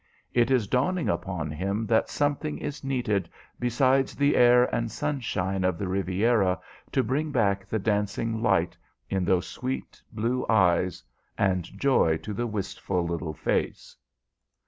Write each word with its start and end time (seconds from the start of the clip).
It 0.33 0.49
is 0.49 0.65
dawning 0.65 1.07
upon 1.09 1.51
him 1.51 1.85
that 1.85 2.09
something 2.09 2.57
is 2.57 2.83
needed 2.83 3.29
besides 3.59 4.15
the 4.15 4.35
air 4.35 4.63
and 4.73 4.89
sunshine 4.91 5.63
of 5.63 5.77
the 5.77 5.87
Riviera 5.87 6.59
to 6.93 7.03
bring 7.03 7.29
back 7.29 7.67
the 7.67 7.77
dancing 7.77 8.41
light 8.41 8.75
in 9.11 9.25
those 9.25 9.45
sweet 9.45 10.01
blue 10.11 10.43
eyes 10.49 11.03
and 11.37 11.65
joy 11.77 12.17
to 12.17 12.33
the 12.33 12.47
wistful 12.47 13.05
little 13.05 13.35
face. 13.35 13.95